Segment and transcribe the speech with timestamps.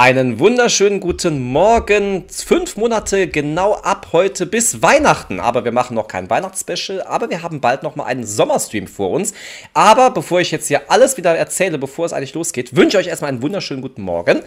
[0.00, 2.24] Einen wunderschönen guten Morgen.
[2.30, 5.40] Fünf Monate genau ab heute bis Weihnachten.
[5.40, 9.10] Aber wir machen noch kein Weihnachtsspecial, aber wir haben bald noch mal einen Sommerstream vor
[9.10, 9.34] uns.
[9.74, 13.10] Aber bevor ich jetzt hier alles wieder erzähle, bevor es eigentlich losgeht, wünsche ich euch
[13.10, 14.40] erstmal einen wunderschönen guten Morgen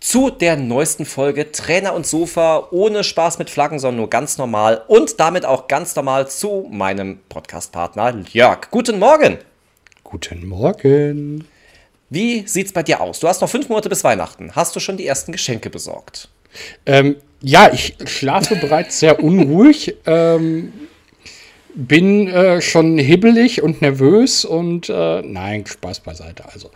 [0.00, 4.84] zu der neuesten Folge Trainer und Sofa ohne Spaß mit Flaggen, sondern nur ganz normal
[4.88, 8.70] und damit auch ganz normal zu meinem Podcastpartner Jörg.
[8.70, 9.36] Guten Morgen.
[10.02, 11.46] Guten Morgen.
[12.14, 13.18] Wie sieht's bei dir aus?
[13.18, 14.52] Du hast noch fünf Monate bis Weihnachten.
[14.54, 16.28] Hast du schon die ersten Geschenke besorgt?
[16.86, 19.96] Ähm, ja, ich schlafe bereits sehr unruhig.
[20.06, 20.72] Ähm,
[21.74, 26.44] bin äh, schon hibbelig und nervös und äh, nein, Spaß beiseite.
[26.52, 26.70] Also,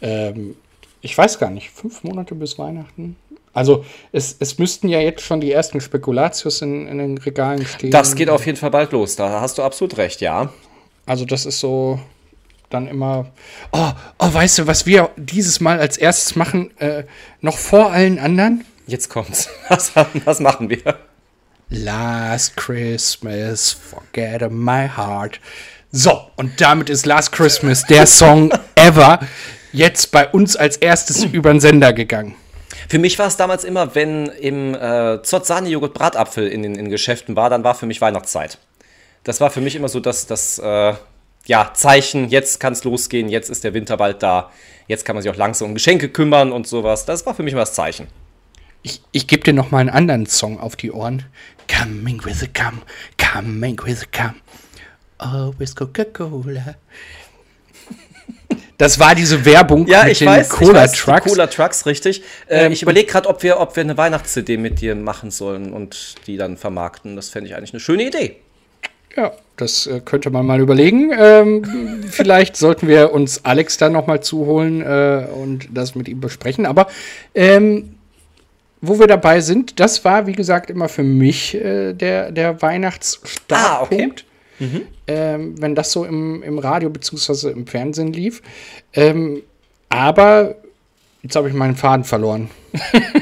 [0.00, 0.54] ähm,
[1.00, 3.16] ich weiß gar nicht, fünf Monate bis Weihnachten.
[3.52, 7.90] Also, es, es müssten ja jetzt schon die ersten Spekulatius in, in den Regalen stehen.
[7.90, 9.16] Das geht auf jeden Fall bald los.
[9.16, 10.52] Da hast du absolut recht, ja.
[11.04, 11.98] Also, das ist so,
[12.74, 13.32] dann immer,
[13.72, 17.04] oh, oh, weißt du, was wir dieses Mal als erstes machen, äh,
[17.40, 18.64] noch vor allen anderen?
[18.86, 19.48] Jetzt kommt's.
[19.68, 19.92] Was,
[20.26, 20.98] was machen wir?
[21.70, 25.40] Last Christmas, forget my heart.
[25.90, 29.20] So, und damit ist Last Christmas der Song ever
[29.72, 32.34] jetzt bei uns als erstes über den Sender gegangen.
[32.88, 36.90] Für mich war es damals immer, wenn im äh, Zott Sahne Joghurt Bratapfel in den
[36.90, 38.58] Geschäften war, dann war für mich Weihnachtszeit.
[39.24, 40.92] Das war für mich immer so das, das äh,
[41.46, 44.50] ja, Zeichen, jetzt kann es losgehen, jetzt ist der Winter bald da,
[44.88, 47.04] jetzt kann man sich auch langsam um Geschenke kümmern und sowas.
[47.04, 48.06] Das war für mich immer das Zeichen.
[48.82, 51.24] Ich, ich gebe dir noch mal einen anderen Song auf die Ohren.
[51.68, 52.82] Coming with a come,
[53.18, 54.34] coming with a come.
[55.18, 56.76] Always Coca-Cola.
[58.76, 61.30] Das war diese Werbung ja, mit den weiß, Cola Trucks.
[61.30, 62.24] Cola Trucks, richtig.
[62.48, 65.72] Äh, ähm, ich überlege gerade, ob wir, ob wir eine Weihnachts-CD mit dir machen sollen
[65.72, 67.14] und die dann vermarkten.
[67.14, 68.40] Das fände ich eigentlich eine schöne Idee.
[69.16, 71.12] Ja, das äh, könnte man mal überlegen.
[71.16, 76.20] Ähm, vielleicht sollten wir uns Alex dann noch mal zuholen äh, und das mit ihm
[76.20, 76.66] besprechen.
[76.66, 76.88] Aber
[77.34, 77.94] ähm,
[78.80, 83.50] wo wir dabei sind, das war, wie gesagt, immer für mich äh, der, der Weihnachtsstartpunkt.
[83.60, 84.12] Ah, okay.
[84.58, 84.82] Mhm.
[85.06, 87.50] Ähm, wenn das so im, im Radio bzw.
[87.50, 88.42] im Fernsehen lief.
[88.92, 89.42] Ähm,
[89.88, 90.56] aber
[91.22, 92.50] jetzt habe ich meinen Faden verloren.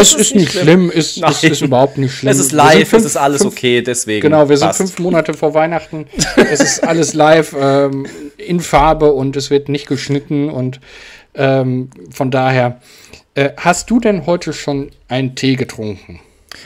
[0.00, 0.90] es ist, ist nicht schlimm, schlimm.
[0.90, 2.30] Ist, es ist überhaupt nicht schlimm.
[2.30, 4.22] Es ist live, fünf, es ist alles fünf, okay, deswegen.
[4.22, 6.06] Genau, wir sind fünf Monate vor Weihnachten.
[6.36, 10.80] es ist alles live ähm, in Farbe und es wird nicht geschnitten und
[11.34, 12.80] ähm, von daher.
[13.34, 16.20] Äh, hast du denn heute schon einen Tee getrunken?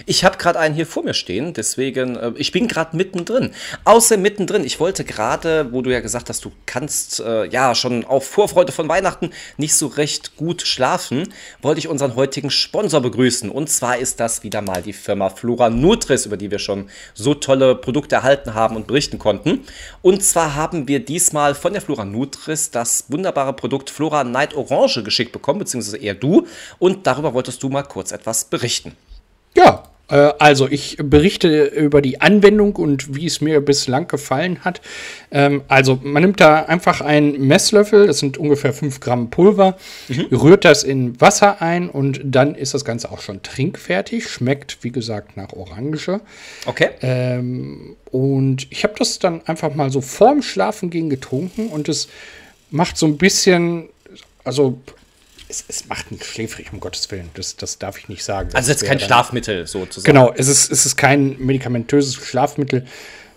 [0.07, 3.53] Ich habe gerade einen hier vor mir stehen, deswegen, äh, ich bin gerade mittendrin.
[3.85, 8.05] Außer mittendrin, ich wollte gerade, wo du ja gesagt hast, du kannst äh, ja schon
[8.05, 13.51] auf Vorfreude von Weihnachten nicht so recht gut schlafen, wollte ich unseren heutigen Sponsor begrüßen.
[13.51, 17.35] Und zwar ist das wieder mal die Firma Flora Nutris, über die wir schon so
[17.35, 19.65] tolle Produkte erhalten haben und berichten konnten.
[20.03, 25.03] Und zwar haben wir diesmal von der Flora Nutris das wunderbare Produkt Flora Night Orange
[25.03, 26.47] geschickt bekommen, beziehungsweise eher du.
[26.79, 28.97] Und darüber wolltest du mal kurz etwas berichten.
[29.63, 34.81] Ja, äh, also ich berichte über die Anwendung und wie es mir bislang gefallen hat.
[35.31, 39.77] Ähm, also man nimmt da einfach einen Messlöffel, das sind ungefähr 5 Gramm Pulver,
[40.09, 40.27] mhm.
[40.37, 44.29] rührt das in Wasser ein und dann ist das Ganze auch schon trinkfertig.
[44.29, 46.21] Schmeckt, wie gesagt, nach Orange.
[46.67, 46.91] Okay.
[47.01, 52.09] Ähm, und ich habe das dann einfach mal so vorm Schlafen gehen getrunken und es
[52.71, 53.89] macht so ein bisschen,
[54.45, 54.79] also
[55.53, 57.31] es, es, macht nicht schläfrig, um Gottes Willen.
[57.35, 58.51] Das, das darf ich nicht sagen.
[58.55, 60.07] Also es ist kein Schlafmittel sozusagen.
[60.07, 62.87] Genau, es ist, es ist kein medikamentöses Schlafmittel.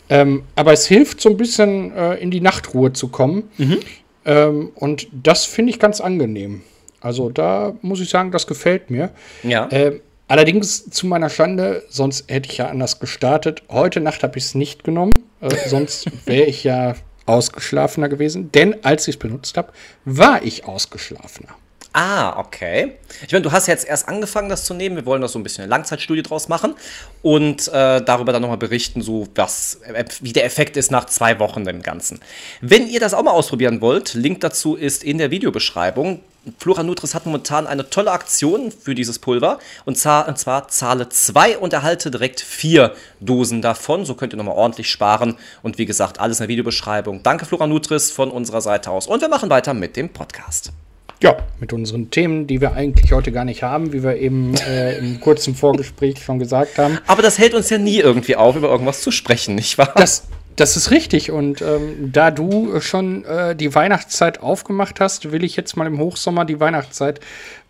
[0.09, 3.49] Ähm, aber es hilft so ein bisschen äh, in die Nachtruhe zu kommen.
[3.57, 3.79] Mhm.
[4.25, 6.61] Ähm, und das finde ich ganz angenehm.
[7.01, 9.11] Also da muss ich sagen, das gefällt mir.
[9.43, 9.67] Ja.
[9.71, 13.63] Ähm, allerdings zu meiner Schande, sonst hätte ich ja anders gestartet.
[13.69, 15.13] Heute Nacht habe ich es nicht genommen.
[15.41, 16.95] Äh, sonst wäre ich ja
[17.25, 18.51] ausgeschlafener gewesen.
[18.51, 19.73] Denn als ich es benutzt habe,
[20.05, 21.55] war ich ausgeschlafener.
[21.97, 22.97] Ah, okay.
[23.25, 24.97] Ich meine, du hast jetzt erst angefangen, das zu nehmen.
[24.97, 26.75] Wir wollen da so ein bisschen eine Langzeitstudie draus machen
[27.21, 31.39] und äh, darüber dann nochmal berichten, so was, äh, wie der Effekt ist nach zwei
[31.39, 32.19] Wochen im Ganzen.
[32.59, 36.19] Wenn ihr das auch mal ausprobieren wollt, Link dazu ist in der Videobeschreibung.
[36.59, 41.07] Flora Nutris hat momentan eine tolle Aktion für dieses Pulver und zwar, und zwar zahle
[41.07, 44.03] zwei und erhalte direkt vier Dosen davon.
[44.03, 47.23] So könnt ihr nochmal ordentlich sparen und wie gesagt, alles in der Videobeschreibung.
[47.23, 50.73] Danke Flora Nutris von unserer Seite aus und wir machen weiter mit dem Podcast.
[51.21, 54.97] Ja, mit unseren Themen, die wir eigentlich heute gar nicht haben, wie wir eben äh,
[54.97, 56.99] im kurzen Vorgespräch schon gesagt haben.
[57.07, 59.93] Aber das hält uns ja nie irgendwie auf, über irgendwas zu sprechen, nicht wahr?
[59.95, 61.31] Das, das ist richtig.
[61.31, 65.99] Und ähm, da du schon äh, die Weihnachtszeit aufgemacht hast, will ich jetzt mal im
[65.99, 67.21] Hochsommer die Weihnachtszeit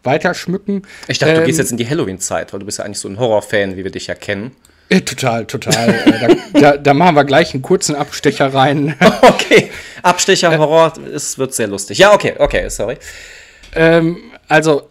[0.04, 0.84] weiter schmücken.
[1.08, 3.08] Ich dachte, ähm, du gehst jetzt in die Halloween-Zeit, weil du bist ja eigentlich so
[3.08, 4.52] ein Horrorfan, wie wir dich ja kennen.
[4.92, 5.90] Ja, total, total.
[5.90, 6.20] Äh,
[6.54, 8.96] da, da, da, machen wir gleich einen kurzen Abstecher rein.
[9.22, 9.72] okay,
[10.04, 11.98] Abstecher Horror, es wird sehr lustig.
[11.98, 12.98] Ja, okay, okay, sorry.
[13.74, 14.18] Ähm,
[14.48, 14.88] also,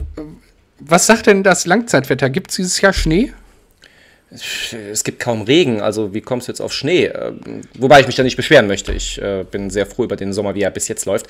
[0.80, 2.28] was sagt denn das Langzeitwetter?
[2.28, 3.32] Gibt es dieses Jahr Schnee?
[4.90, 7.04] Es gibt kaum Regen, also wie kommst du jetzt auf Schnee?
[7.06, 8.92] Ähm, wobei ich mich da nicht beschweren möchte.
[8.92, 11.26] Ich äh, bin sehr froh über den Sommer, wie er bis jetzt läuft.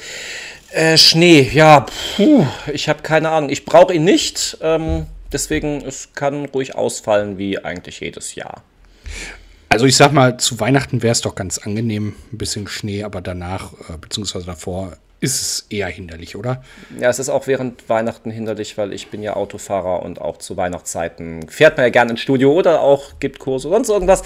[0.70, 1.84] Äh, Schnee, ja,
[2.16, 3.50] puh, ich habe keine Ahnung.
[3.50, 8.62] Ich brauche ihn nicht, ähm, deswegen es kann ruhig ausfallen wie eigentlich jedes Jahr.
[9.68, 13.20] Also ich sag mal, zu Weihnachten wäre es doch ganz angenehm, ein bisschen Schnee, aber
[13.20, 16.62] danach, äh, beziehungsweise davor, ist es eher hinderlich, oder?
[17.00, 20.56] Ja, es ist auch während Weihnachten hinderlich, weil ich bin ja Autofahrer und auch zu
[20.56, 24.22] Weihnachtszeiten fährt man ja gerne ins Studio oder auch gibt Kurse oder sonst irgendwas.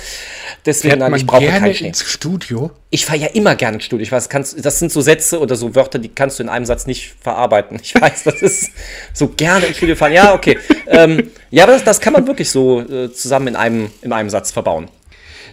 [0.66, 2.70] Deswegen, fährt man ich brauche gerne ins Studio?
[2.90, 4.02] Ich fahre ja immer gerne ins Studio.
[4.02, 6.66] Ich weiß, kannst, das sind so Sätze oder so Wörter, die kannst du in einem
[6.66, 7.78] Satz nicht verarbeiten.
[7.82, 8.70] Ich weiß, das ist
[9.14, 10.12] so gerne ins Studio fahren.
[10.12, 10.58] Ja, okay.
[10.88, 14.30] ähm, ja, aber das, das, kann man wirklich so äh, zusammen in einem, in einem
[14.30, 14.88] Satz verbauen.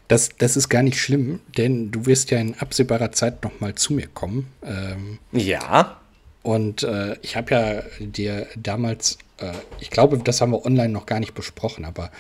[0.07, 3.75] Das, das ist gar nicht schlimm, denn du wirst ja in absehbarer Zeit noch mal
[3.75, 4.48] zu mir kommen.
[4.63, 6.00] Ähm, ja.
[6.44, 11.07] Und äh, ich habe ja dir damals, äh, ich glaube, das haben wir online noch
[11.07, 12.12] gar nicht besprochen, aber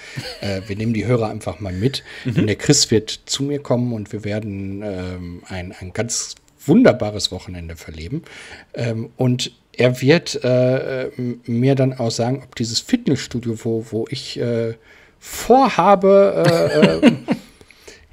[0.41, 2.03] äh, wir nehmen die Hörer einfach mal mit.
[2.23, 2.47] Mhm.
[2.47, 6.33] Der Chris wird zu mir kommen und wir werden ähm, ein, ein ganz
[6.65, 8.23] wunderbares Wochenende verleben.
[8.73, 11.11] Ähm, und er wird äh,
[11.45, 14.73] mir dann auch sagen, ob dieses Fitnessstudio, wo, wo ich äh,
[15.19, 17.11] vorhabe, äh,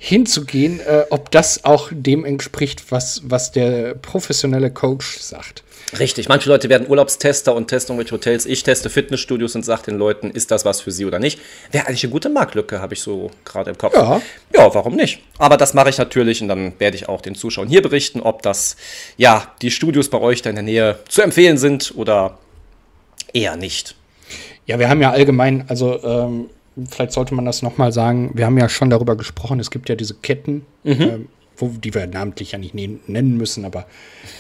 [0.05, 5.63] hinzugehen, äh, ob das auch dem entspricht, was, was der professionelle Coach sagt.
[5.97, 8.45] Richtig, manche Leute werden Urlaubstester und testen irgendwelche Hotels.
[8.45, 11.39] Ich teste Fitnessstudios und sage den Leuten, ist das was für sie oder nicht.
[11.71, 13.95] Wäre eigentlich eine gute Marktlücke, habe ich so gerade im Kopf.
[13.95, 14.21] Ja.
[14.53, 15.21] ja, warum nicht?
[15.39, 18.43] Aber das mache ich natürlich und dann werde ich auch den Zuschauern hier berichten, ob
[18.43, 18.75] das,
[19.17, 22.39] ja, die Studios bei euch da in der Nähe zu empfehlen sind oder
[23.33, 23.95] eher nicht.
[24.67, 26.51] Ja, wir haben ja allgemein, also ähm,
[26.89, 29.95] vielleicht sollte man das nochmal sagen, wir haben ja schon darüber gesprochen, es gibt ja
[29.95, 31.01] diese Ketten, mhm.
[31.01, 31.19] äh,
[31.57, 33.87] wo, die wir namentlich ja nicht nennen müssen, aber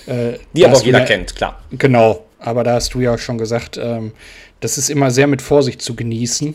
[0.06, 1.62] äh, die aber auch jeder ja, kennt, klar.
[1.70, 4.12] Genau, aber da hast du ja schon gesagt, ähm,
[4.61, 6.55] das ist immer sehr mit Vorsicht zu genießen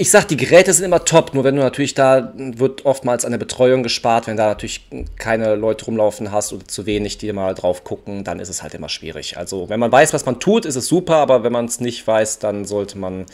[0.00, 3.32] ich sag, die Geräte sind immer top, nur wenn du natürlich da wird oftmals an
[3.32, 4.86] der Betreuung gespart, wenn da natürlich
[5.16, 8.74] keine Leute rumlaufen hast oder zu wenig, die mal drauf gucken, dann ist es halt
[8.74, 9.36] immer schwierig.
[9.36, 12.06] Also, wenn man weiß, was man tut, ist es super, aber wenn man es nicht
[12.06, 13.26] weiß, dann sollte man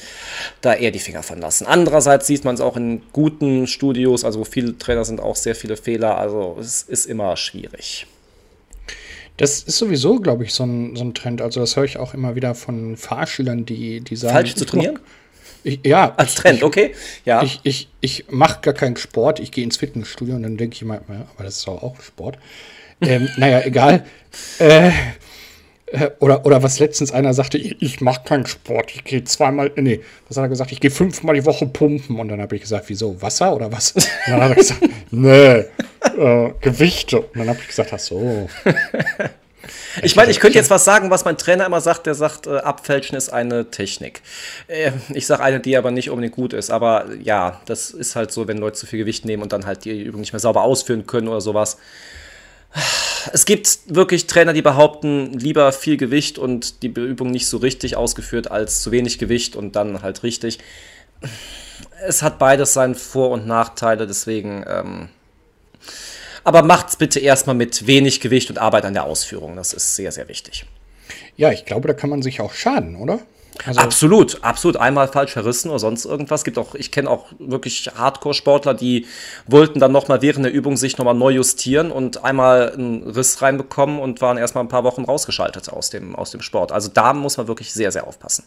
[0.63, 1.67] da eher die Finger von lassen.
[1.67, 5.55] Andererseits sieht man es auch in guten Studios, also wo viele Trainer sind, auch sehr
[5.55, 8.07] viele Fehler, also es ist immer schwierig.
[9.37, 11.43] Das ist sowieso, glaube ich, so ein, so ein Trend.
[11.43, 14.33] Also, das höre ich auch immer wieder von Fahrschülern, die, die sagen.
[14.33, 14.95] Falsch zu trainieren?
[14.95, 15.24] Ich,
[15.65, 16.15] ja.
[16.17, 16.95] Als Trend, ich, okay.
[17.25, 17.43] Ja.
[17.43, 19.41] Ich, ich, ich mache gar keinen Sport.
[19.41, 22.39] Ich gehe ins Fitnessstudio und dann denke ich ja, aber das ist doch auch Sport.
[23.01, 24.05] ähm, naja, egal.
[24.59, 24.91] Äh,
[25.95, 28.93] äh, oder, oder was letztens einer sagte, ich, ich mache keinen Sport.
[28.95, 30.73] Ich gehe zweimal, nee, was hat er gesagt?
[30.73, 32.19] Ich gehe fünfmal die Woche pumpen.
[32.19, 33.21] Und dann habe ich gesagt, wieso?
[33.23, 33.93] Wasser oder was?
[33.93, 35.65] Und dann hat er gesagt, nee,
[36.19, 37.21] äh, Gewichte.
[37.21, 38.49] Und dann habe ich gesagt, ach so.
[40.03, 42.07] Ich meine, ich könnte jetzt was sagen, was mein Trainer immer sagt.
[42.07, 44.23] Der sagt, äh, Abfälschen ist eine Technik.
[44.67, 46.71] Äh, ich sage eine, die aber nicht unbedingt gut ist.
[46.71, 49.85] Aber ja, das ist halt so, wenn Leute zu viel Gewicht nehmen und dann halt
[49.85, 51.79] die Übung nicht mehr sauber ausführen können oder sowas.
[53.33, 57.97] Es gibt wirklich Trainer, die behaupten, lieber viel Gewicht und die Übung nicht so richtig
[57.97, 60.59] ausgeführt als zu wenig Gewicht und dann halt richtig.
[62.07, 65.09] Es hat beides seine Vor- und Nachteile, deswegen ähm,
[66.45, 69.57] aber macht's bitte erstmal mit wenig Gewicht und Arbeit an der Ausführung.
[69.57, 70.67] Das ist sehr, sehr wichtig.
[71.37, 73.21] Ja, ich glaube, da kann man sich auch schaden, oder?
[73.67, 74.77] Also absolut, absolut.
[74.77, 76.45] Einmal falsch verrissen oder sonst irgendwas.
[76.45, 79.07] Gibt auch, ich kenne auch wirklich Hardcore-Sportler, die
[79.47, 84.01] wollten dann nochmal während der Übung sich nochmal neu justieren und einmal einen Riss reinbekommen
[84.01, 86.73] und waren erstmal ein paar Wochen rausgeschaltet aus dem, aus dem Sport.
[86.73, 88.45] Also da muss man wirklich sehr, sehr aufpassen.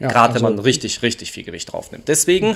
[0.00, 2.06] Ja, Gerade also, wenn man richtig, richtig viel Gewicht drauf nimmt.
[2.06, 2.54] Deswegen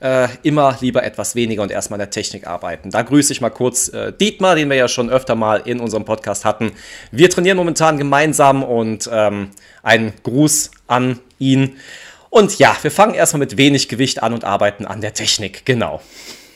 [0.00, 2.90] äh, immer lieber etwas weniger und erstmal an der Technik arbeiten.
[2.90, 6.04] Da grüße ich mal kurz äh, Dietmar, den wir ja schon öfter mal in unserem
[6.04, 6.72] Podcast hatten.
[7.10, 9.50] Wir trainieren momentan gemeinsam und ähm,
[9.82, 11.76] ein Gruß an ihn.
[12.28, 15.64] Und ja, wir fangen erstmal mit wenig Gewicht an und arbeiten an der Technik.
[15.64, 16.02] Genau.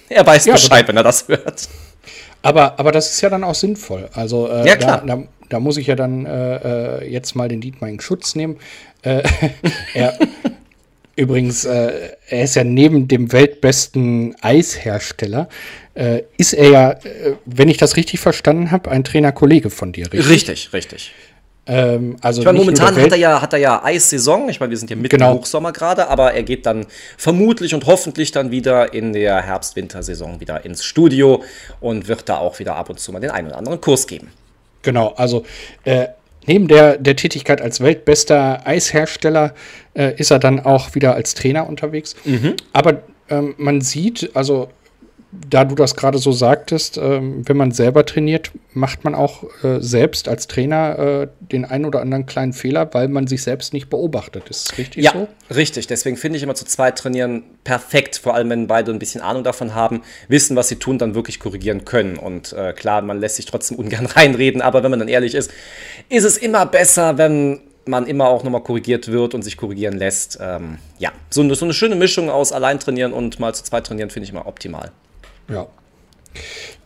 [0.09, 1.69] Er weiß ja, Bescheid, wenn er das hört.
[2.47, 4.09] Aber, aber das ist ja dann auch sinnvoll.
[4.13, 5.03] Also äh, ja, klar.
[5.07, 8.35] Da, da, da, muss ich ja dann äh, äh jetzt mal den Dietmar in Schutz
[8.35, 8.57] nehmen.
[9.03, 9.23] Äh,
[9.95, 10.19] er,
[11.17, 15.49] übrigens, äh, er ist ja neben dem weltbesten Eishersteller,
[15.95, 16.99] äh, ist er ja,
[17.47, 20.29] wenn ich das richtig verstanden habe, ein Trainerkollege von dir, richtig?
[20.29, 21.13] Richtig, richtig.
[21.69, 24.49] Ähm, also ich meine, momentan hat er ja, hat er ja Eissaison.
[24.49, 25.33] Ich meine, wir sind ja mitten genau.
[25.33, 30.41] im Hochsommer gerade, aber er geht dann vermutlich und hoffentlich dann wieder in der Herbst-Wintersaison
[30.41, 31.43] wieder ins Studio
[31.81, 34.31] und wird da auch wieder ab und zu mal den einen oder anderen Kurs geben.
[34.83, 35.45] Genau, also
[35.85, 36.07] äh,
[36.47, 39.53] neben der, der Tätigkeit als weltbester Eishersteller
[39.95, 42.15] äh, ist er dann auch wieder als Trainer unterwegs.
[42.25, 42.55] Mhm.
[42.73, 44.69] Aber ähm, man sieht, also
[45.33, 49.81] da du das gerade so sagtest, ähm, wenn man selber trainiert, macht man auch äh,
[49.81, 53.91] selbst als Trainer äh, den einen oder anderen kleinen Fehler, weil man sich selbst nicht
[53.91, 54.49] beobachtet.
[54.49, 55.29] Ist das richtig ja, so?
[55.55, 55.89] richtig.
[55.89, 59.43] Deswegen finde ich immer zu zweit trainieren perfekt, vor allem wenn beide ein bisschen Ahnung
[59.43, 62.17] davon haben, wissen, was sie tun, dann wirklich korrigieren können.
[62.17, 65.51] Und äh, klar, man lässt sich trotzdem ungern reinreden, aber wenn man dann ehrlich ist,
[66.09, 70.39] ist es immer besser, wenn man immer auch nochmal korrigiert wird und sich korrigieren lässt.
[70.41, 73.87] Ähm, ja, so eine, so eine schöne Mischung aus allein trainieren und mal zu zweit
[73.87, 74.93] trainieren finde ich immer optimal.
[75.49, 75.67] Ja.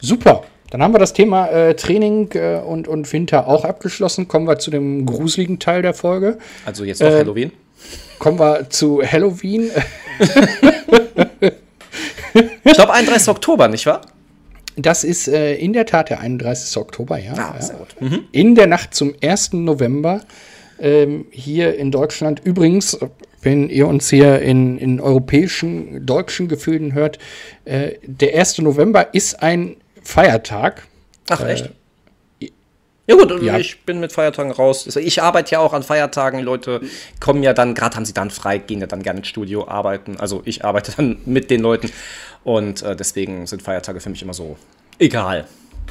[0.01, 0.45] Super.
[0.71, 4.29] Dann haben wir das Thema äh, Training äh, und, und Winter auch abgeschlossen.
[4.29, 6.39] Kommen wir zu dem gruseligen Teil der Folge.
[6.65, 7.53] Also jetzt noch äh, Halloween.
[8.19, 9.71] Kommen wir zu Halloween.
[12.65, 13.29] ich glaube 31.
[13.29, 14.03] Oktober, nicht wahr?
[14.77, 16.77] Das ist äh, in der Tat der 31.
[16.77, 17.33] Oktober, ja.
[17.35, 17.89] Ah, sehr gut.
[18.01, 18.25] Mhm.
[18.31, 19.55] In der Nacht zum 1.
[19.55, 20.21] November
[20.81, 22.41] ähm, hier in Deutschland.
[22.45, 22.99] Übrigens,
[23.43, 27.19] wenn ihr uns hier in, in europäischen, deutschen Gefilden hört,
[27.65, 28.59] äh, der 1.
[28.59, 30.87] November ist ein Feiertag.
[31.29, 31.67] Ach, echt?
[31.67, 31.71] Äh,
[33.07, 33.59] ja gut, ja.
[33.59, 34.87] ich bin mit Feiertagen raus.
[34.97, 36.41] Ich arbeite ja auch an Feiertagen.
[36.41, 36.81] Leute
[37.19, 40.17] kommen ja dann, gerade haben sie dann frei, gehen ja dann gerne ins Studio arbeiten.
[40.19, 41.91] Also ich arbeite dann mit den Leuten
[42.45, 44.57] und äh, deswegen sind Feiertage für mich immer so
[45.01, 45.47] egal.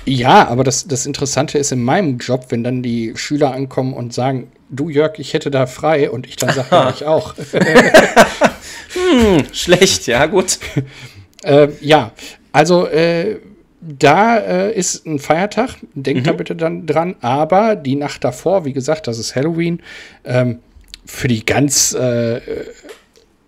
[0.06, 4.14] Ja, aber das, das Interessante ist in meinem Job, wenn dann die Schüler ankommen und
[4.14, 7.36] sagen, du Jörg, ich hätte da frei und ich dann sage, ja, ich auch.
[7.38, 10.60] hm, schlecht, ja, gut.
[11.44, 12.12] äh, ja,
[12.52, 13.40] also äh,
[13.82, 16.26] da äh, ist ein Feiertag, denkt mhm.
[16.26, 19.82] da bitte dann dran, aber die Nacht davor, wie gesagt, das ist Halloween,
[20.26, 20.60] ähm,
[21.06, 22.38] für die ganz äh,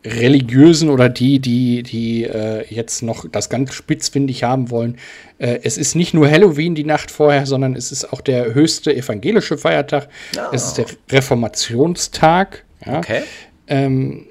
[0.03, 4.98] religiösen oder die, die, die äh, jetzt noch das ganz spitzfindig haben wollen,
[5.38, 8.96] äh, es ist nicht nur Halloween die Nacht vorher, sondern es ist auch der höchste
[8.96, 10.08] evangelische Feiertag.
[10.38, 10.39] Oh.
[10.51, 12.63] Es ist der Reformationstag.
[12.86, 12.98] Ja.
[12.98, 13.24] Okay.
[13.67, 14.27] Ähm,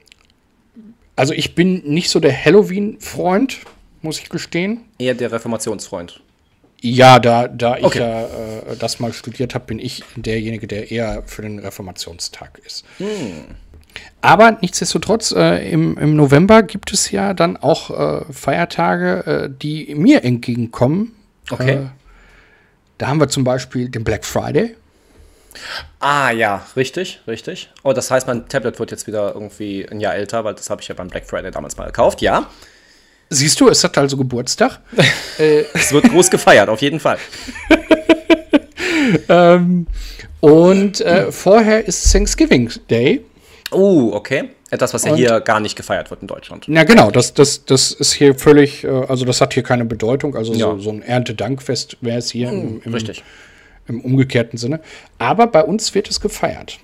[1.17, 3.59] also ich bin nicht so der Halloween-Freund,
[4.03, 4.81] muss ich gestehen.
[4.99, 6.21] Eher der Reformationsfreund.
[6.83, 7.99] Ja, da, da ich Okay.
[7.99, 12.87] ja äh, das mal studiert habe, bin ich derjenige, der eher für den Reformationstag ist.
[14.23, 19.95] Aber nichtsdestotrotz, äh, im, im November gibt es ja dann auch äh, Feiertage, äh, die
[19.95, 21.15] mir entgegenkommen.
[21.51, 21.71] Okay.
[21.71, 21.87] Äh,
[22.99, 24.77] da haben wir zum Beispiel den Black Friday.
[25.99, 27.71] Ah ja, richtig, richtig.
[27.83, 30.83] Oh, das heißt, mein Tablet wird jetzt wieder irgendwie ein Jahr älter, weil das habe
[30.83, 32.21] ich ja beim Black Friday damals mal gekauft.
[32.21, 32.47] Ja,
[33.33, 34.81] Siehst du, es hat also Geburtstag.
[35.39, 37.17] es wird groß gefeiert, auf jeden Fall.
[39.29, 39.87] ähm,
[40.41, 43.25] und äh, vorher ist Thanksgiving Day.
[43.73, 44.51] Oh, okay.
[44.71, 46.67] Etwas, was ja Und- hier gar nicht gefeiert wird in Deutschland.
[46.69, 50.37] Ja, genau, das, das, das ist hier völlig, äh, also das hat hier keine Bedeutung.
[50.37, 50.73] Also Ja.
[50.73, 53.23] so, so ein Erntedankfest wäre es hier im, im, Richtig.
[53.89, 54.81] im umgekehrten Sinne.
[55.19, 56.79] Aber bei uns wird es gefeiert.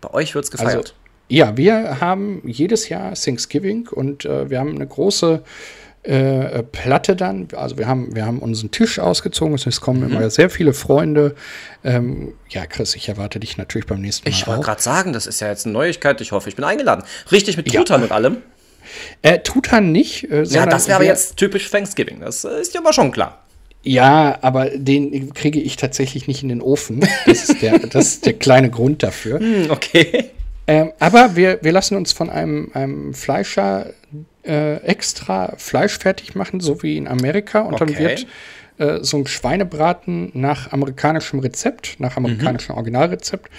[0.00, 0.74] Bei euch wird es gefeiert.
[0.76, 0.92] Also,
[1.28, 5.42] ja, wir haben jedes Jahr Thanksgiving und äh, wir haben eine große
[6.04, 7.48] äh, Platte dann.
[7.54, 9.54] Also wir haben, wir haben unseren Tisch ausgezogen.
[9.54, 11.34] Es kommen immer sehr viele Freunde.
[11.84, 15.26] Ähm, ja, Chris, ich erwarte dich natürlich beim nächsten Mal ich wollte gerade sagen, das
[15.26, 16.20] ist ja jetzt eine Neuigkeit.
[16.20, 17.04] Ich hoffe, ich bin eingeladen.
[17.30, 17.80] Richtig mit Ja.
[17.80, 18.38] Truthahn und allem.
[19.22, 20.30] Äh, Tutan nicht.
[20.30, 22.20] Äh, Ja, das wäre aber jetzt typisch Thanksgiving.
[22.20, 23.38] Das ist ja aber schon klar.
[23.84, 27.06] Ja, aber den kriege ich tatsächlich nicht in den Ofen.
[27.26, 29.40] Das ist der, das ist der kleine Grund dafür.
[29.40, 30.30] Hm, okay.
[30.66, 33.86] Ähm, aber wir, wir lassen uns von einem, einem Fleischer
[34.44, 37.60] äh, extra Fleisch fertig machen, so wie in Amerika.
[37.60, 37.98] Und dann Okay.
[37.98, 38.26] wird
[38.78, 43.50] äh, so ein Schweinebraten nach amerikanischem Rezept, nach amerikanischem Originalrezept,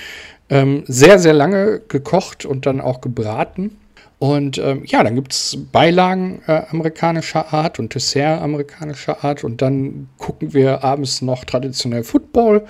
[0.49, 3.77] ähm, sehr, sehr lange gekocht und dann auch gebraten.
[4.19, 9.43] Und ähm, ja, dann gibt es Beilagen äh, amerikanischer Art und Dessert amerikanischer Art.
[9.43, 12.65] Und dann gucken wir abends noch traditionell Football.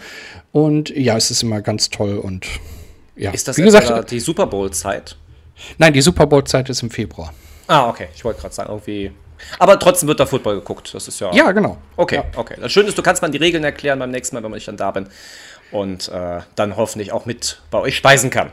[0.52, 2.18] Und ja, es ist immer ganz toll.
[2.18, 2.48] Und
[3.16, 5.16] ja, Ist das wie gesagt, die Super Bowl-Zeit?
[5.78, 7.32] nein, die Super Bowl-Zeit ist im Februar.
[7.68, 8.08] Ah, okay.
[8.16, 9.12] Ich wollte gerade sagen, irgendwie.
[9.60, 10.94] Aber trotzdem wird da Football geguckt.
[10.94, 11.34] Das ist ja.
[11.34, 11.78] Ja, genau.
[11.98, 12.26] Okay, Ja.
[12.36, 12.56] okay.
[12.60, 14.78] Das Schöne ist, du kannst mal die Regeln erklären beim nächsten Mal, wenn ich dann
[14.78, 15.08] da bin.
[15.72, 18.52] Und äh, dann hoffentlich auch mit bei euch speisen kann.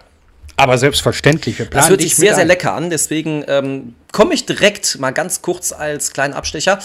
[0.57, 1.59] Aber selbstverständlich.
[1.59, 2.91] Wir Das planen hört dich sich sehr, sehr lecker an.
[2.91, 6.81] Deswegen ähm, komme ich direkt mal ganz kurz als kleinen Abstecher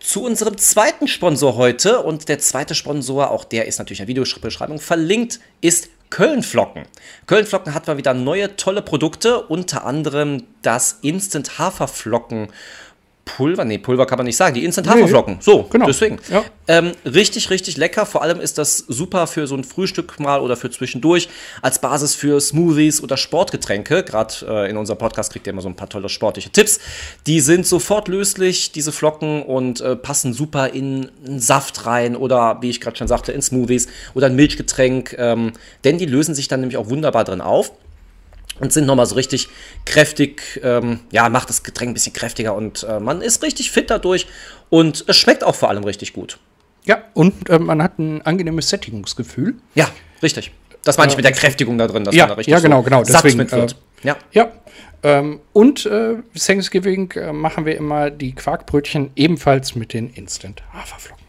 [0.00, 2.00] zu unserem zweiten Sponsor heute.
[2.00, 6.82] Und der zweite Sponsor, auch der ist natürlich in der Videobeschreibung verlinkt, ist Kölnflocken.
[7.26, 12.48] Kölnflocken hat mal wieder neue tolle Produkte, unter anderem das Instant Haferflocken.
[13.24, 15.38] Pulver, nee, Pulver kann man nicht sagen, die Instant Haferflocken.
[15.40, 15.86] So, genau.
[15.86, 16.18] deswegen.
[16.28, 16.44] Ja.
[16.66, 18.04] Ähm, richtig, richtig lecker.
[18.04, 21.28] Vor allem ist das super für so ein Frühstück mal oder für zwischendurch
[21.62, 24.02] als Basis für Smoothies oder Sportgetränke.
[24.02, 26.80] Gerade äh, in unserem Podcast kriegt ihr immer so ein paar tolle sportliche Tipps.
[27.26, 32.58] Die sind sofort löslich, diese Flocken, und äh, passen super in einen Saft rein oder,
[32.60, 35.14] wie ich gerade schon sagte, in Smoothies oder ein Milchgetränk.
[35.16, 35.52] Ähm,
[35.84, 37.72] denn die lösen sich dann nämlich auch wunderbar drin auf.
[38.60, 39.48] Und sind nochmal so richtig
[39.84, 43.90] kräftig, ähm, ja, macht das Getränk ein bisschen kräftiger und äh, man ist richtig fit
[43.90, 44.26] dadurch
[44.70, 46.38] und es schmeckt auch vor allem richtig gut.
[46.84, 49.54] Ja, und äh, man hat ein angenehmes Sättigungsgefühl.
[49.74, 49.88] Ja,
[50.22, 50.52] richtig.
[50.84, 52.82] Das meine ich mit der Kräftigung da drin, dass ja, man da richtig ja, genau,
[52.82, 53.04] genau.
[53.04, 53.76] satt Deswegen, mit wird.
[54.02, 54.16] äh, ja.
[54.32, 54.52] Ja.
[55.04, 61.21] Ähm, und äh, Thanksgiving äh, machen wir immer die Quarkbrötchen ebenfalls mit den Instant Haferflocken.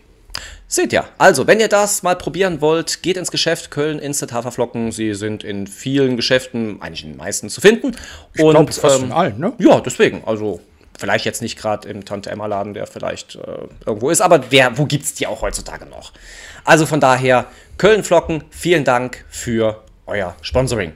[0.74, 1.06] Seht ihr.
[1.20, 4.92] Also, wenn ihr das mal probieren wollt, geht ins Geschäft Köln Instant Haferflocken.
[4.92, 7.96] Sie sind in vielen Geschäften, eigentlich in den meisten zu finden.
[8.34, 9.54] Ich glaube, fast in allen, ne?
[9.60, 10.24] Ja, deswegen.
[10.26, 10.62] Also,
[10.98, 14.76] vielleicht jetzt nicht gerade im Tante Emma Laden, der vielleicht äh, irgendwo ist, aber wer,
[14.76, 16.12] wo gibt's die auch heutzutage noch?
[16.66, 17.46] Also von daher,
[17.78, 20.94] Köln Flocken, vielen Dank für euer Sponsoring.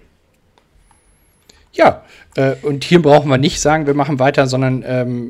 [1.78, 2.04] Ja,
[2.36, 5.30] äh, und hier brauchen wir nicht sagen, wir machen weiter, sondern ähm,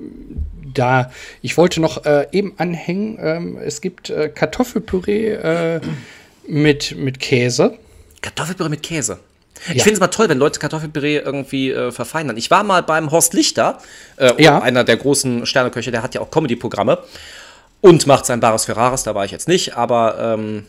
[0.74, 1.12] da,
[1.42, 5.82] ich wollte noch äh, eben anhängen, ähm, es gibt äh, Kartoffelpüree äh,
[6.48, 7.78] mit, mit Käse.
[8.22, 9.20] Kartoffelpüree mit Käse.
[9.70, 9.84] Ich Ja.
[9.84, 12.38] finde es mal toll, wenn Leute Kartoffelpüree irgendwie äh, verfeinern.
[12.38, 13.80] Ich war mal beim Horst Lichter,
[14.18, 14.60] äh, Ja.
[14.62, 17.00] einer der großen Sterneköche, der hat ja auch Comedy-Programme
[17.82, 20.66] und macht sein Bares Ferraris, da war ich jetzt nicht, aber ähm,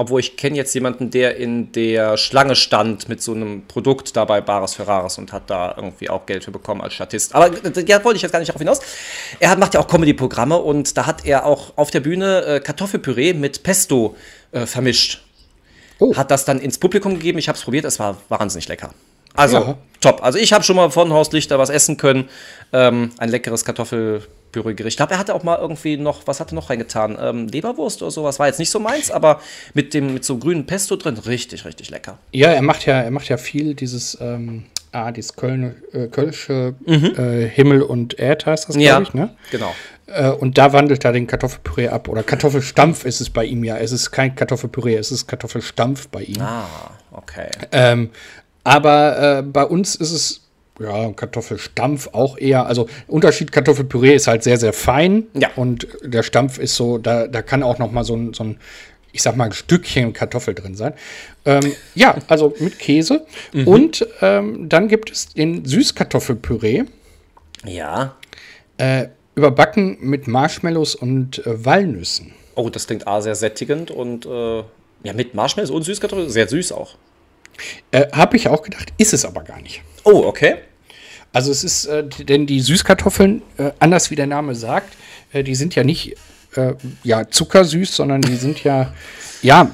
[0.00, 4.24] obwohl ich kenne jetzt jemanden, der in der Schlange stand mit so einem Produkt da
[4.24, 7.34] bei Bares Ferraris und hat da irgendwie auch Geld für bekommen als Statist.
[7.34, 8.80] Aber äh, da wollte ich jetzt gar nicht darauf hinaus.
[9.38, 12.60] Er hat, macht ja auch Comedy-Programme und da hat er auch auf der Bühne äh,
[12.60, 14.16] Kartoffelpüree mit Pesto
[14.52, 15.22] äh, vermischt
[16.02, 16.16] Oh.
[16.16, 17.38] hat das dann ins Publikum gegeben.
[17.38, 18.94] Ich habe es probiert, es war wahnsinnig lecker.
[19.34, 19.78] Also Ja.
[20.00, 20.24] top.
[20.24, 22.30] Also ich habe schon mal von Horst Lichter was essen können.
[22.72, 23.66] Ähm, ein leckeres
[24.50, 24.94] Kartoffelpüree-Gericht.
[24.94, 27.16] Ich glaube, er hatte auch mal irgendwie noch, was hat er noch reingetan?
[27.20, 28.38] Ähm, Leberwurst oder sowas.
[28.38, 29.40] War jetzt nicht so meins, aber
[29.74, 32.18] mit dem mit so grünen Pesto drin, richtig, richtig lecker.
[32.32, 36.74] Ja, er macht ja, er macht ja viel dieses, ähm, ah, dieses Köln, äh, Kölsche
[36.86, 39.34] äh, Himmel und Erd heißt das, glaube ich, ne?
[39.50, 39.74] genau.
[40.06, 42.08] Äh, und da wandelt er den Kartoffelpüree ab.
[42.08, 43.76] Oder Kartoffelstampf ist es bei ihm ja.
[43.76, 46.40] Es ist kein Kartoffelpüree, es ist Kartoffelstampf bei ihm.
[46.40, 46.66] Ah,
[47.12, 47.48] okay.
[47.70, 48.10] Ähm,
[48.64, 50.49] aber äh, bei uns ist es
[50.80, 52.66] ja Kartoffelstampf auch eher.
[52.66, 55.24] Also Unterschied Kartoffelpüree ist halt sehr sehr fein.
[55.34, 55.50] Ja.
[55.56, 58.58] Und der Stampf ist so, da, da kann auch noch mal so ein, so ein
[59.12, 60.94] ich sag mal ein Stückchen Kartoffel drin sein.
[61.44, 63.26] Ähm, ja, also mit Käse.
[63.64, 66.84] Und ähm, dann gibt es den Süßkartoffelpüree.
[67.64, 68.16] Ja.
[68.78, 72.32] Äh, überbacken mit Marshmallows und äh, Walnüssen.
[72.54, 74.58] Oh, das klingt A, sehr sättigend und äh,
[75.02, 76.96] ja, mit Marshmallows und Süßkartoffeln, sehr süß auch.
[77.90, 79.82] Äh, Habe ich auch gedacht, ist es aber gar nicht.
[80.04, 80.56] Oh, okay.
[81.32, 84.96] Also es ist, äh, denn die Süßkartoffeln, äh, anders wie der Name sagt,
[85.32, 86.16] äh, die sind ja nicht
[86.56, 88.92] äh, ja, zuckersüß, sondern die sind ja,
[89.42, 89.70] ja,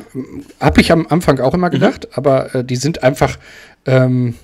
[0.61, 3.39] habe ich am Anfang auch immer gedacht, aber äh, die sind einfach,
[3.87, 4.35] ähm,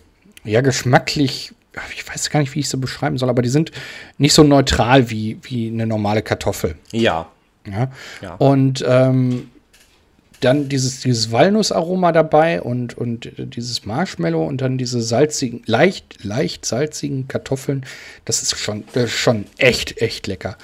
[0.44, 1.52] ja, geschmacklich,
[1.94, 3.70] ich weiß gar nicht, wie ich sie beschreiben soll, aber die sind
[4.18, 6.76] nicht so neutral wie, wie eine normale Kartoffel.
[6.90, 7.28] Ja.
[7.66, 7.90] Ja.
[8.20, 8.34] Ja.
[8.34, 9.50] Und ähm,
[10.44, 16.24] dann dieses, dieses Walnussaroma dabei und, und äh, dieses Marshmallow und dann diese salzigen, leicht,
[16.24, 17.84] leicht salzigen Kartoffeln.
[18.24, 20.56] Das ist schon, das ist schon echt, echt lecker.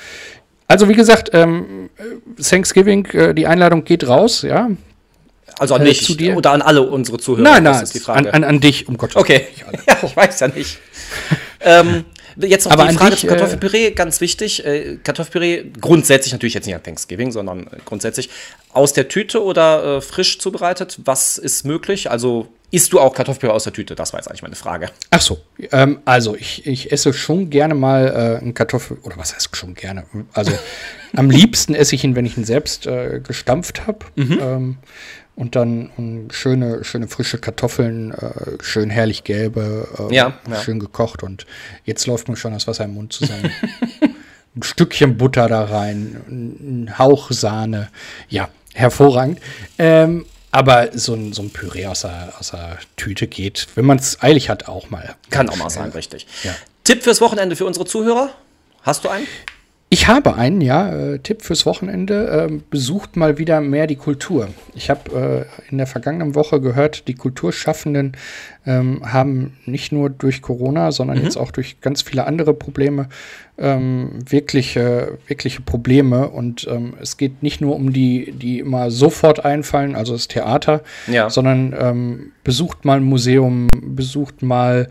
[0.67, 4.71] Also wie gesagt, ähm, äh, Thanksgiving, äh, die Einladung geht raus, ja.
[5.59, 6.37] Also an Äh, mich zu dir?
[6.37, 7.43] oder an alle unsere Zuhörer.
[7.43, 8.35] Nein, das nein, ist die an, Frage.
[8.35, 9.47] an, an dich, um Gottes Okay.
[9.89, 10.79] Ja, ich weiß ja nicht.
[11.61, 12.05] ähm,
[12.47, 14.65] jetzt noch Aber die Frage dich, zu Kartoffelpüree, ganz wichtig.
[14.65, 18.31] Äh, Kartoffelpüree grundsätzlich, natürlich jetzt nicht an Thanksgiving, sondern äh, grundsätzlich
[18.73, 20.99] aus der Tüte oder äh, frisch zubereitet.
[21.05, 22.11] Was ist möglich?
[22.11, 23.95] Also isst du auch Kartoffelpüree aus der Tüte?
[23.95, 24.91] Das war jetzt eigentlich meine Frage.
[25.11, 25.39] Ach so,
[25.73, 29.75] ähm, also ich, ich esse schon gerne mal äh, einen Kartoffel, oder was heißt schon
[29.75, 30.05] gerne?
[30.33, 30.53] Also
[31.17, 34.07] am liebsten esse ich ihn, wenn ich ihn selbst äh, gestampft habe.
[34.17, 34.79] Ähm,
[35.39, 40.61] und dann ähm, schöne, schöne frische Kartoffeln, äh, schön herrlich gelbe, äh, Ja, ja.
[40.61, 41.23] schön gekocht.
[41.23, 41.47] Und
[41.85, 43.49] jetzt läuft mir schon das Wasser im Mund zusammen.
[44.57, 47.89] ein Stückchen Butter da rein, ein ein Hauch Sahne.
[48.29, 49.39] Ja, hervorragend.
[49.79, 53.99] Ähm, aber so ein, so ein Püree aus der, aus der Tüte geht, wenn man
[53.99, 55.15] es eilig hat, auch mal.
[55.31, 56.27] Kann auch mal sein, richtig.
[56.43, 56.53] Ja.
[56.83, 58.31] Tipp fürs Wochenende für unsere Zuhörer?
[58.83, 59.29] Hast du einen?
[59.91, 62.47] Ich habe einen, ja, äh, Tipp fürs Wochenende.
[62.49, 64.49] ähm, besucht mal wieder mehr die Kultur.
[64.75, 68.13] Ich habe äh, in der vergangenen Woche gehört, die Kulturschaffenden
[68.67, 73.09] ähm, haben nicht nur durch Corona, sondern jetzt auch durch ganz viele andere Probleme
[73.57, 76.29] ähm, wirkliche, wirkliche Probleme.
[76.29, 80.83] Und ähm, es geht nicht nur um die, die immer sofort einfallen, also das Theater,
[81.07, 81.31] Ja.
[81.31, 84.89] sondern ähm, besucht mal ein Museum, besucht mal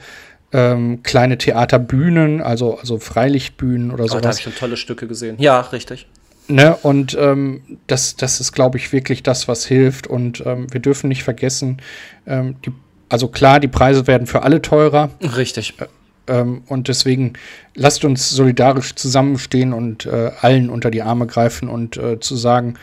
[0.54, 4.38] ähm, kleine Theaterbühnen, also, also Freilichtbühnen oder Oh, da habe sowas.
[4.38, 5.36] ich schon tolle Stücke gesehen.
[5.40, 6.08] Ja, richtig.
[6.48, 6.76] Ne?
[6.82, 10.08] Und ähm, das, das ist, glaube ich, wirklich das, was hilft.
[10.08, 11.78] Und ähm, wir dürfen nicht vergessen,
[12.26, 12.72] ähm, die,
[13.10, 15.10] also klar, die Preise werden für alle teurer.
[15.22, 15.74] Richtig.
[16.28, 17.34] Ähm, und deswegen
[17.76, 22.76] lasst uns solidarisch zusammenstehen und äh, allen unter die Arme greifen und äh, zu sagen,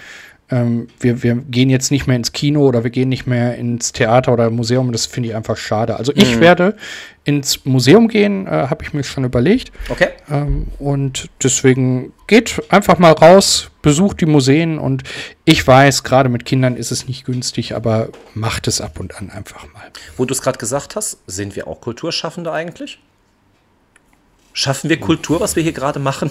[0.55, 3.91] ähm, wir, wir gehen jetzt nicht mehr ins Kino oder wir gehen nicht mehr ins
[3.93, 4.93] Theater oder Museum.
[4.93, 5.97] Das finde ich einfach schade.
[5.97, 6.41] Also ich mhm.
[6.41, 6.77] werde
[7.25, 9.73] ins Museum gehen, äh, habe ich mir schon überlegt.
[9.89, 10.11] Okay.
[10.31, 15.03] Ähm, und deswegen geht einfach mal raus, besucht die Museen und
[15.45, 19.31] ich weiß, gerade mit Kindern ist es nicht günstig, aber macht es ab und an
[19.31, 19.91] einfach mal.
[20.17, 23.01] Wo du es gerade gesagt hast, sind wir auch Kulturschaffende eigentlich?
[24.53, 26.31] Schaffen wir Kultur, was wir hier gerade machen?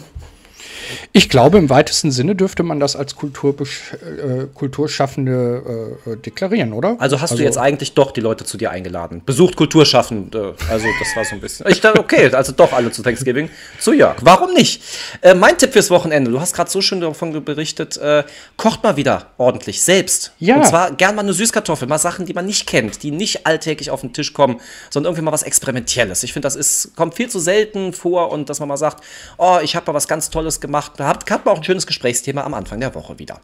[1.11, 6.95] Ich glaube, im weitesten Sinne dürfte man das als Kultur, äh, Kulturschaffende äh, deklarieren, oder?
[6.99, 9.21] Also hast also, du jetzt eigentlich doch die Leute zu dir eingeladen.
[9.25, 10.55] Besucht Kulturschaffende.
[10.69, 11.67] Also das war so ein bisschen.
[11.69, 13.49] Ich dachte, okay, also doch alle zu Thanksgiving.
[13.79, 14.17] Zu Jörg.
[14.21, 14.81] Warum nicht?
[15.21, 16.31] Äh, mein Tipp fürs Wochenende.
[16.31, 17.97] Du hast gerade so schön davon berichtet.
[17.97, 18.23] Äh,
[18.57, 20.33] kocht mal wieder ordentlich selbst.
[20.39, 20.57] Ja.
[20.57, 21.87] Und zwar gern mal eine Süßkartoffel.
[21.87, 25.23] Mal Sachen, die man nicht kennt, die nicht alltäglich auf den Tisch kommen, sondern irgendwie
[25.23, 26.23] mal was Experimentelles.
[26.23, 29.03] Ich finde, das ist, kommt viel zu selten vor und dass man mal sagt,
[29.37, 30.93] oh, ich habe mal was ganz Tolles gemacht gemacht.
[30.97, 33.39] Da hat, hat man auch ein schönes Gesprächsthema am Anfang der Woche wieder.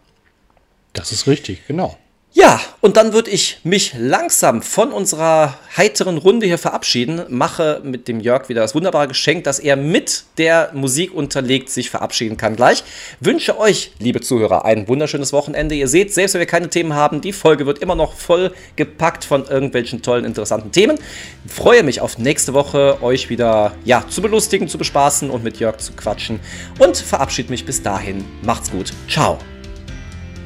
[0.94, 1.96] Das ist richtig, genau.
[2.32, 8.08] Ja, und dann würde ich mich langsam von unserer heiteren Runde hier verabschieden, mache mit
[8.08, 12.56] dem Jörg wieder das wunderbare Geschenk, dass er mit der Musik unterlegt sich verabschieden kann
[12.56, 12.84] gleich.
[13.20, 15.74] Wünsche euch, liebe Zuhörer, ein wunderschönes Wochenende.
[15.74, 19.26] Ihr seht, selbst wenn wir keine Themen haben, die Folge wird immer noch voll gepackt
[19.26, 21.00] von irgendwelchen tollen, interessanten Themen.
[21.48, 25.78] Freue mich auf nächste Woche, euch wieder ja, zu belustigen, zu bespaßen und mit Jörg
[25.78, 26.40] zu quatschen
[26.78, 28.24] und verabschiede mich bis dahin.
[28.44, 28.94] Macht's gut.
[29.10, 29.40] Ciao.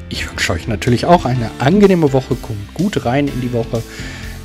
[0.08, 2.34] Ich wünsche euch natürlich auch eine angenehme Woche.
[2.36, 3.82] Kommt gut rein in die Woche.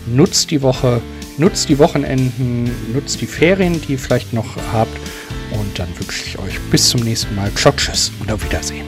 [0.08, 1.02] Nutzt die Woche,
[1.38, 4.98] nutzt die Wochenenden, nutzt die Ferien, die ihr vielleicht noch habt.
[5.52, 7.52] Und dann wünsche ich euch bis zum nächsten Mal.
[7.56, 8.86] Ciao, tschüss und auf Wiedersehen.